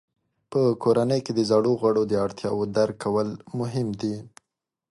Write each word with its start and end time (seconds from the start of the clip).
په 0.51 0.61
کورنۍ 0.83 1.19
کې 1.25 1.31
د 1.35 1.39
زړو 1.49 1.71
غړو 1.81 2.03
د 2.07 2.13
اړتیاوو 2.25 2.63
درک 2.77 2.95
کول 3.03 3.27
مهم 3.59 3.87
دي. 4.01 4.15